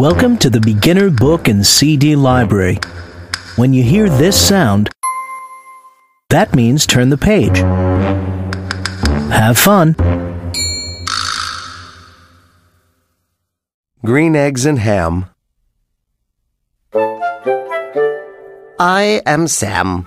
Welcome 0.00 0.38
to 0.38 0.48
the 0.48 0.60
Beginner 0.60 1.10
Book 1.10 1.46
and 1.46 1.66
CD 1.66 2.16
Library. 2.16 2.78
When 3.56 3.74
you 3.74 3.82
hear 3.82 4.08
this 4.08 4.34
sound, 4.34 4.88
that 6.30 6.54
means 6.54 6.86
turn 6.86 7.10
the 7.10 7.18
page. 7.18 7.58
Have 9.28 9.58
fun. 9.58 9.92
Green 14.02 14.34
eggs 14.36 14.64
and 14.64 14.78
ham. 14.78 15.26
I 18.78 19.20
am 19.26 19.46
Sam. 19.48 20.06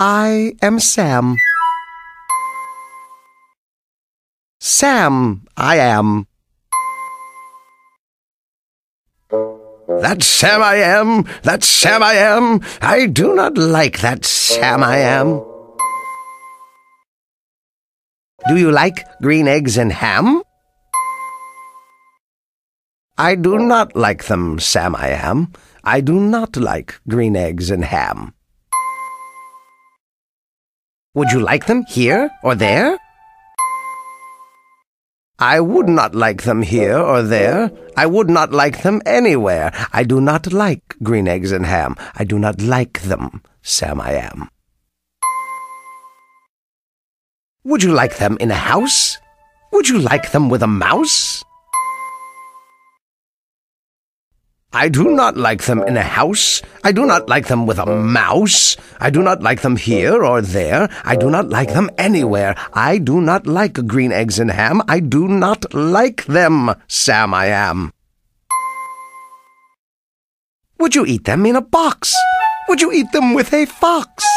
I 0.00 0.54
am 0.60 0.80
Sam. 0.80 1.36
Sam, 4.58 5.46
I 5.56 5.76
am. 5.76 6.26
That's 9.88 10.26
Sam 10.26 10.62
I 10.62 10.76
am. 10.76 11.24
that 11.42 11.62
Sam 11.62 12.02
I 12.02 12.14
am. 12.14 12.60
I 12.82 13.06
do 13.06 13.34
not 13.34 13.56
like 13.56 14.00
that 14.00 14.24
Sam 14.24 14.82
I 14.82 14.98
am. 14.98 15.42
Do 18.48 18.56
you 18.56 18.70
like 18.70 19.06
green 19.22 19.48
eggs 19.48 19.78
and 19.78 19.92
ham? 19.92 20.42
I 23.18 23.34
do 23.34 23.58
not 23.58 23.96
like 23.96 24.24
them, 24.24 24.58
Sam 24.58 24.94
I 24.94 25.08
am. 25.08 25.52
I 25.82 26.00
do 26.00 26.20
not 26.20 26.56
like 26.56 27.00
green 27.08 27.36
eggs 27.36 27.70
and 27.70 27.84
ham. 27.84 28.34
Would 31.14 31.32
you 31.32 31.40
like 31.40 31.66
them 31.66 31.84
here 31.88 32.28
or 32.42 32.54
there? 32.54 32.98
I 35.38 35.60
would 35.60 35.88
not 35.88 36.14
like 36.14 36.44
them 36.44 36.62
here 36.62 36.96
or 36.98 37.22
there. 37.22 37.70
I 37.96 38.06
would 38.06 38.30
not 38.30 38.52
like 38.52 38.82
them 38.82 39.02
anywhere. 39.04 39.70
I 39.92 40.02
do 40.02 40.18
not 40.20 40.50
like 40.52 40.96
green 41.02 41.28
eggs 41.28 41.52
and 41.52 41.66
ham. 41.66 41.94
I 42.14 42.24
do 42.24 42.38
not 42.38 42.62
like 42.62 43.02
them, 43.02 43.42
Sam 43.60 44.00
I 44.00 44.12
am. 44.12 44.48
Would 47.64 47.82
you 47.82 47.92
like 47.92 48.16
them 48.16 48.38
in 48.40 48.50
a 48.50 48.54
house? 48.54 49.18
Would 49.72 49.88
you 49.88 49.98
like 49.98 50.30
them 50.30 50.48
with 50.48 50.62
a 50.62 50.66
mouse? 50.66 51.44
I 54.76 54.90
do 54.90 55.08
not 55.16 55.38
like 55.38 55.64
them 55.64 55.80
in 55.84 55.96
a 55.96 56.02
house. 56.02 56.60
I 56.84 56.92
do 56.92 57.06
not 57.06 57.30
like 57.30 57.46
them 57.46 57.64
with 57.64 57.78
a 57.78 57.86
mouse. 57.86 58.76
I 59.00 59.08
do 59.08 59.22
not 59.22 59.40
like 59.40 59.62
them 59.62 59.74
here 59.74 60.22
or 60.22 60.42
there. 60.42 60.90
I 61.02 61.16
do 61.16 61.30
not 61.30 61.48
like 61.48 61.72
them 61.72 61.88
anywhere. 61.96 62.54
I 62.74 62.98
do 62.98 63.22
not 63.22 63.46
like 63.46 63.86
green 63.86 64.12
eggs 64.12 64.38
and 64.38 64.50
ham. 64.50 64.82
I 64.86 65.00
do 65.00 65.28
not 65.28 65.72
like 65.72 66.26
them, 66.26 66.74
Sam 66.88 67.32
I 67.32 67.46
am. 67.46 67.90
Would 70.78 70.94
you 70.94 71.06
eat 71.06 71.24
them 71.24 71.46
in 71.46 71.56
a 71.56 71.62
box? 71.62 72.14
Would 72.68 72.82
you 72.82 72.92
eat 72.92 73.10
them 73.12 73.32
with 73.32 73.54
a 73.54 73.64
fox? 73.64 74.28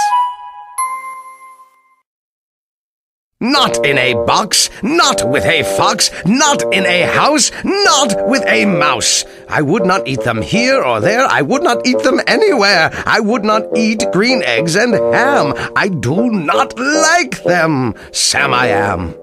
Not 3.41 3.85
in 3.85 3.97
a 3.97 4.15
box, 4.25 4.69
not 4.83 5.29
with 5.29 5.45
a 5.45 5.63
fox, 5.63 6.11
not 6.25 6.61
in 6.73 6.85
a 6.85 7.03
house, 7.03 7.51
not 7.63 8.27
with 8.27 8.43
a 8.45 8.65
mouse. 8.65 9.23
I 9.47 9.61
would 9.61 9.85
not 9.85 10.05
eat 10.09 10.23
them 10.23 10.41
here 10.41 10.83
or 10.83 10.99
there. 10.99 11.25
I 11.25 11.41
would 11.41 11.63
not 11.63 11.87
eat 11.87 11.99
them 11.99 12.19
anywhere. 12.27 12.91
I 13.05 13.21
would 13.21 13.45
not 13.45 13.63
eat 13.77 14.03
green 14.11 14.43
eggs 14.43 14.75
and 14.75 14.93
ham. 14.93 15.53
I 15.73 15.87
do 15.87 16.29
not 16.29 16.77
like 16.77 17.41
them, 17.43 17.95
Sam 18.11 18.53
I 18.53 18.67
am. 18.67 19.15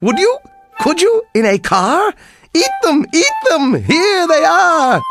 Would 0.00 0.18
you? 0.18 0.38
Could 0.80 1.02
you? 1.02 1.22
In 1.34 1.44
a 1.44 1.58
car? 1.58 2.14
Eat 2.54 2.72
them, 2.82 3.04
eat 3.12 3.36
them. 3.50 3.74
Here 3.74 4.26
they 4.26 4.42
are. 4.42 5.02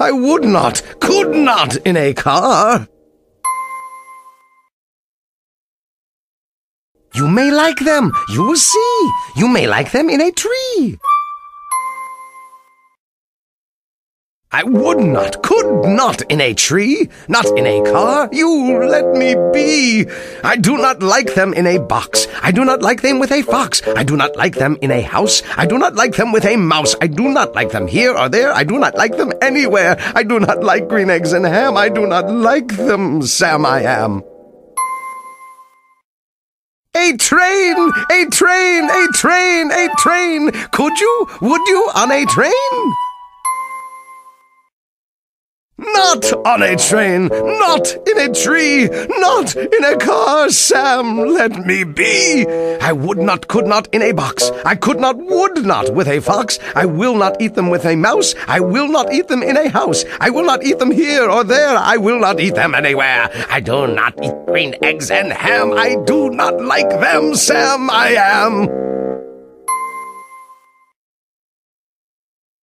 I 0.00 0.10
would 0.10 0.42
not, 0.42 0.82
could 0.98 1.30
not 1.30 1.76
in 1.76 1.96
a 1.96 2.12
car. 2.12 2.88
You 7.20 7.28
may 7.28 7.50
like 7.50 7.80
them. 7.80 8.12
You 8.30 8.44
will 8.44 8.56
see. 8.56 9.10
You 9.36 9.46
may 9.46 9.66
like 9.66 9.92
them 9.92 10.08
in 10.08 10.22
a 10.22 10.32
tree. 10.32 10.96
I 14.50 14.62
would 14.64 15.00
not, 15.00 15.42
could 15.42 15.84
not 15.84 16.22
in 16.32 16.40
a 16.40 16.54
tree, 16.54 17.10
not 17.28 17.44
in 17.58 17.66
a 17.66 17.82
car. 17.82 18.30
You 18.32 18.48
let 18.88 19.04
me 19.12 19.34
be. 19.52 20.06
I 20.42 20.56
do 20.56 20.78
not 20.78 21.02
like 21.02 21.34
them 21.34 21.52
in 21.52 21.66
a 21.66 21.78
box. 21.78 22.26
I 22.40 22.52
do 22.52 22.64
not 22.64 22.80
like 22.80 23.02
them 23.02 23.18
with 23.18 23.32
a 23.32 23.42
fox. 23.42 23.82
I 23.86 24.02
do 24.02 24.16
not 24.16 24.34
like 24.36 24.54
them 24.54 24.78
in 24.80 24.90
a 24.90 25.02
house. 25.02 25.42
I 25.58 25.66
do 25.66 25.76
not 25.76 25.96
like 25.96 26.16
them 26.16 26.32
with 26.32 26.46
a 26.46 26.56
mouse. 26.56 26.96
I 27.02 27.06
do 27.06 27.28
not 27.28 27.54
like 27.54 27.68
them 27.70 27.86
here 27.86 28.16
or 28.16 28.30
there. 28.30 28.50
I 28.50 28.64
do 28.64 28.78
not 28.78 28.94
like 28.94 29.18
them 29.18 29.30
anywhere. 29.42 29.96
I 30.14 30.22
do 30.22 30.40
not 30.40 30.64
like 30.64 30.88
green 30.88 31.10
eggs 31.10 31.34
and 31.34 31.44
ham. 31.44 31.76
I 31.76 31.90
do 31.90 32.06
not 32.06 32.30
like 32.30 32.68
them, 32.78 33.20
Sam 33.20 33.66
I 33.66 33.82
am. 33.82 34.24
A 36.96 37.16
train! 37.16 37.76
A 38.10 38.26
train! 38.30 38.90
A 38.90 39.08
train! 39.12 39.70
A 39.70 39.88
train! 39.98 40.50
Could 40.72 40.98
you? 40.98 41.26
Would 41.40 41.68
you 41.68 41.88
on 41.94 42.10
a 42.10 42.24
train? 42.26 43.09
Not 45.80 46.30
on 46.46 46.62
a 46.62 46.76
train, 46.76 47.28
not 47.28 47.96
in 48.06 48.18
a 48.18 48.34
tree, 48.34 48.86
not 49.18 49.56
in 49.56 49.84
a 49.84 49.96
car, 49.96 50.50
Sam, 50.50 51.16
let 51.16 51.64
me 51.64 51.84
be. 51.84 52.46
I 52.82 52.92
would 52.92 53.16
not, 53.16 53.48
could 53.48 53.66
not 53.66 53.88
in 53.94 54.02
a 54.02 54.12
box. 54.12 54.50
I 54.66 54.74
could 54.74 55.00
not, 55.00 55.16
would 55.16 55.64
not 55.64 55.94
with 55.94 56.06
a 56.06 56.20
fox. 56.20 56.58
I 56.74 56.84
will 56.84 57.16
not 57.16 57.40
eat 57.40 57.54
them 57.54 57.70
with 57.70 57.86
a 57.86 57.96
mouse. 57.96 58.34
I 58.46 58.60
will 58.60 58.88
not 58.88 59.10
eat 59.10 59.28
them 59.28 59.42
in 59.42 59.56
a 59.56 59.70
house. 59.70 60.04
I 60.20 60.28
will 60.28 60.44
not 60.44 60.62
eat 60.62 60.78
them 60.78 60.90
here 60.90 61.30
or 61.30 61.44
there. 61.44 61.76
I 61.76 61.96
will 61.96 62.20
not 62.20 62.40
eat 62.40 62.56
them 62.56 62.74
anywhere. 62.74 63.30
I 63.48 63.60
do 63.60 63.86
not 63.86 64.22
eat 64.22 64.34
green 64.46 64.74
eggs 64.82 65.10
and 65.10 65.32
ham. 65.32 65.72
I 65.72 65.96
do 66.04 66.28
not 66.28 66.60
like 66.60 66.90
them, 66.90 67.34
Sam, 67.34 67.88
I 67.88 68.10
am. 68.18 68.68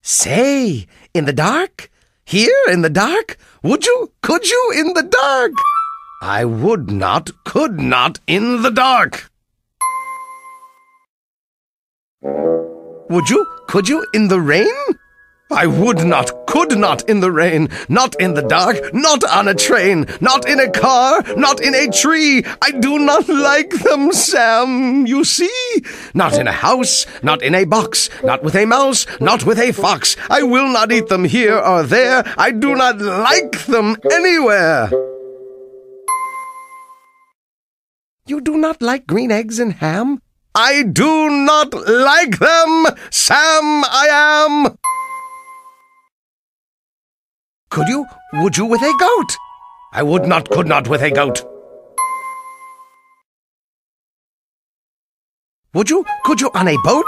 Say, 0.03 0.85
in 1.15 1.25
the 1.25 1.33
dark? 1.33 1.89
Here 2.27 2.63
in 2.69 2.81
the 2.81 2.89
dark? 2.89 3.37
Would 3.63 3.85
you? 3.85 4.11
Could 4.21 4.49
you 4.49 4.73
in 4.75 4.91
the 4.91 5.03
dark? 5.03 5.53
I 6.21 6.43
would 6.43 6.91
not, 6.91 7.31
could 7.45 7.79
not 7.79 8.19
in 8.27 8.63
the 8.63 8.69
dark. 8.69 9.31
Would 12.21 13.29
you? 13.29 13.47
Could 13.67 13.87
you 13.87 14.05
in 14.13 14.27
the 14.27 14.41
rain? 14.41 14.75
I 15.49 15.65
would 15.65 16.05
not, 16.05 16.45
could 16.45 16.77
not 16.77 17.09
in 17.09 17.21
the 17.21 17.31
rain, 17.31 17.69
not 17.87 18.19
in 18.19 18.33
the 18.33 18.41
dark, 18.41 18.93
not 18.93 19.23
on 19.23 19.47
a 19.47 19.55
train, 19.55 20.05
not 20.19 20.47
in 20.47 20.59
a 20.59 20.69
car, 20.69 21.23
not 21.37 21.61
in 21.61 21.73
a 21.73 21.89
tree. 21.89 22.43
I 22.61 22.71
do 22.71 22.99
not 22.99 23.29
like 23.29 23.69
them, 23.69 24.11
Sam, 24.11 25.05
you 25.05 25.23
see? 25.23 25.83
Not 26.13 26.37
in 26.37 26.47
a 26.47 26.51
house, 26.51 27.05
not 27.23 27.41
in 27.41 27.55
a 27.55 27.63
box, 27.63 28.09
not 28.23 28.43
with 28.43 28.55
a 28.55 28.65
mouse, 28.65 29.05
not 29.21 29.45
with 29.45 29.57
a 29.57 29.71
fox. 29.71 30.17
I 30.29 30.43
will 30.43 30.67
not 30.67 30.91
eat 30.91 31.07
them 31.07 31.23
here 31.23 31.57
or 31.57 31.83
there. 31.83 32.23
I 32.37 32.51
do 32.51 32.75
not 32.75 32.99
like 32.99 33.65
them 33.67 33.95
anywhere. 34.11 34.89
You 38.25 38.41
do 38.41 38.57
not 38.57 38.81
like 38.81 39.07
green 39.07 39.31
eggs 39.31 39.59
and 39.59 39.73
ham? 39.73 40.21
I 40.53 40.83
do 40.83 41.29
not 41.29 41.73
like 41.73 42.39
them, 42.39 42.87
Sam 43.11 43.85
I 43.85 44.07
am. 44.11 44.77
Could 47.69 47.87
you? 47.87 48.05
Would 48.33 48.57
you 48.57 48.65
with 48.65 48.81
a 48.81 48.93
goat? 48.99 49.37
I 49.93 50.03
would 50.03 50.25
not, 50.25 50.49
could 50.49 50.67
not 50.67 50.87
with 50.87 51.01
a 51.01 51.11
goat. 51.11 51.43
Would 55.73 55.89
you? 55.89 56.05
Could 56.23 56.41
you 56.41 56.49
on 56.53 56.67
a 56.67 56.75
boat? 56.83 57.05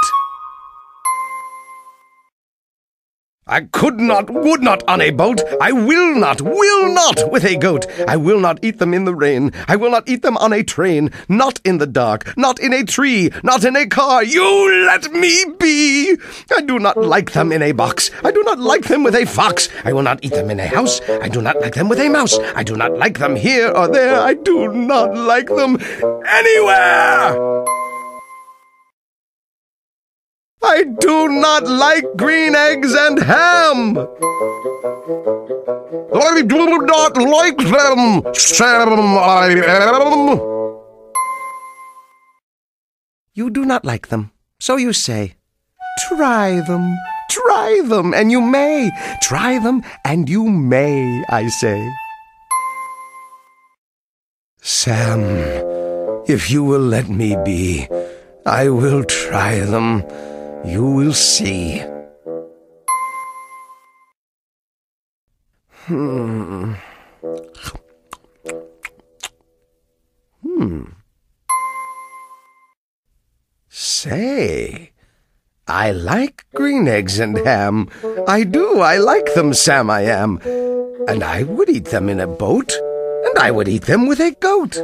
I 3.49 3.61
could 3.61 3.99
not, 3.99 4.29
would 4.29 4.61
not 4.61 4.83
on 4.87 5.01
a 5.01 5.09
boat. 5.09 5.41
I 5.59 5.71
will 5.71 6.15
not, 6.15 6.39
will 6.39 6.93
not 6.93 7.31
with 7.31 7.43
a 7.43 7.57
goat. 7.57 7.87
I 8.07 8.15
will 8.15 8.39
not 8.39 8.59
eat 8.63 8.77
them 8.77 8.93
in 8.93 9.05
the 9.05 9.15
rain. 9.15 9.51
I 9.67 9.75
will 9.75 9.89
not 9.89 10.07
eat 10.07 10.21
them 10.21 10.37
on 10.37 10.53
a 10.53 10.63
train. 10.63 11.11
Not 11.27 11.59
in 11.65 11.79
the 11.79 11.87
dark. 11.87 12.37
Not 12.37 12.59
in 12.59 12.73
a 12.73 12.83
tree. 12.83 13.31
Not 13.43 13.63
in 13.65 13.75
a 13.75 13.87
car. 13.87 14.23
You 14.23 14.85
let 14.85 15.11
me 15.11 15.45
be. 15.59 16.15
I 16.55 16.61
do 16.61 16.77
not 16.77 16.97
like 16.97 17.31
them 17.31 17.51
in 17.51 17.63
a 17.63 17.71
box. 17.71 18.11
I 18.23 18.31
do 18.31 18.43
not 18.43 18.59
like 18.59 18.85
them 18.85 19.03
with 19.03 19.15
a 19.15 19.25
fox. 19.25 19.67
I 19.83 19.93
will 19.93 20.03
not 20.03 20.19
eat 20.23 20.33
them 20.33 20.51
in 20.51 20.59
a 20.59 20.67
house. 20.67 21.01
I 21.09 21.27
do 21.27 21.41
not 21.41 21.59
like 21.59 21.73
them 21.73 21.89
with 21.89 21.99
a 21.99 22.09
mouse. 22.09 22.37
I 22.55 22.63
do 22.63 22.75
not 22.75 22.97
like 22.99 23.17
them 23.17 23.35
here 23.35 23.71
or 23.71 23.87
there. 23.87 24.19
I 24.19 24.35
do 24.35 24.71
not 24.71 25.15
like 25.15 25.47
them 25.47 25.79
anywhere. 26.27 27.78
I 30.79 30.83
do 30.83 31.27
not 31.27 31.67
like 31.67 32.05
green 32.15 32.55
eggs 32.55 32.95
and 32.95 33.19
ham. 33.19 33.97
I 36.15 36.41
do 36.47 36.79
not 36.87 37.17
like 37.17 37.57
them, 37.57 38.23
Sam 38.33 38.87
I 39.19 39.59
am. 39.59 40.39
You 43.33 43.49
do 43.49 43.65
not 43.65 43.83
like 43.83 44.07
them. 44.07 44.31
So 44.61 44.77
you 44.77 44.93
say, 44.93 45.35
Try 46.07 46.61
them, 46.61 46.95
try 47.29 47.81
them, 47.83 48.13
and 48.13 48.31
you 48.31 48.39
may. 48.39 48.89
Try 49.21 49.59
them, 49.59 49.83
and 50.05 50.29
you 50.29 50.47
may, 50.47 51.25
I 51.27 51.49
say. 51.49 51.91
Sam, 54.61 55.19
if 56.25 56.49
you 56.49 56.63
will 56.63 56.79
let 56.79 57.09
me 57.09 57.35
be, 57.43 57.85
I 58.45 58.69
will 58.69 59.03
try 59.03 59.59
them. 59.59 60.07
You 60.65 60.85
will 60.85 61.13
see. 61.13 61.83
Hmm. 65.85 66.73
Hmm. 70.43 70.83
Say, 73.69 74.91
I 75.67 75.91
like 75.91 76.45
green 76.53 76.87
eggs 76.87 77.19
and 77.19 77.37
ham. 77.37 77.89
I 78.27 78.43
do, 78.43 78.79
I 78.81 78.97
like 78.97 79.33
them, 79.33 79.53
Sam, 79.53 79.89
I 79.89 80.01
am. 80.01 80.39
And 81.07 81.23
I 81.23 81.43
would 81.43 81.69
eat 81.69 81.85
them 81.85 82.09
in 82.09 82.19
a 82.19 82.27
boat, 82.27 82.71
and 83.25 83.37
I 83.39 83.51
would 83.51 83.67
eat 83.67 83.83
them 83.83 84.07
with 84.07 84.19
a 84.19 84.31
goat. 84.31 84.77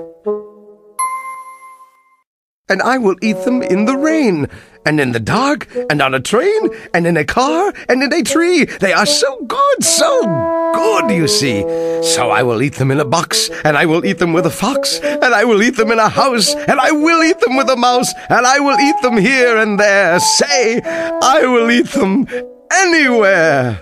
And 2.68 2.82
I 2.82 2.98
will 2.98 3.16
eat 3.22 3.38
them 3.46 3.62
in 3.62 3.86
the 3.86 3.96
rain, 3.96 4.48
and 4.88 5.00
in 5.00 5.12
the 5.12 5.20
dark, 5.20 5.68
and 5.88 6.02
on 6.02 6.16
a 6.16 6.20
train, 6.20 6.70
and 6.96 7.06
in 7.06 7.16
a 7.16 7.24
car, 7.24 7.72
and 7.88 8.02
in 8.02 8.12
a 8.12 8.24
tree. 8.24 8.66
They 8.66 8.92
are 8.92 9.06
so 9.06 9.40
good, 9.46 9.84
so 9.84 10.22
good, 10.74 11.12
you 11.12 11.28
see. 11.28 11.62
So 12.02 12.32
I 12.32 12.42
will 12.42 12.64
eat 12.64 12.74
them 12.76 12.90
in 12.90 13.00
a 13.00 13.06
box, 13.06 13.52
and 13.64 13.78
I 13.78 13.86
will 13.86 14.04
eat 14.04 14.18
them 14.18 14.34
with 14.34 14.48
a 14.48 14.50
fox, 14.50 15.00
and 15.00 15.26
I 15.26 15.44
will 15.44 15.62
eat 15.62 15.78
them 15.78 15.92
in 15.92 16.00
a 16.00 16.10
house, 16.10 16.56
and 16.56 16.80
I 16.80 16.90
will 16.90 17.22
eat 17.22 17.40
them 17.40 17.56
with 17.56 17.70
a 17.70 17.76
mouse, 17.76 18.12
and 18.30 18.48
I 18.48 18.60
will 18.60 18.80
eat 18.80 19.00
them 19.04 19.18
here 19.18 19.58
and 19.58 19.80
there. 19.80 20.20
Say, 20.20 20.82
I 20.84 21.46
will 21.46 21.70
eat 21.70 21.90
them 21.90 22.26
anywhere. 22.74 23.80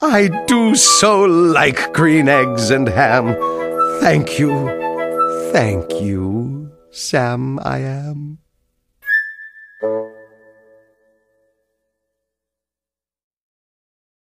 I 0.00 0.28
do 0.46 0.76
so 0.76 1.22
like 1.22 1.92
green 1.92 2.28
eggs 2.28 2.70
and 2.70 2.88
ham. 2.88 3.34
Thank 4.00 4.38
you. 4.38 4.91
Thank 5.52 6.00
you, 6.00 6.72
Sam 6.90 7.58
I 7.60 7.78
am. 7.78 8.41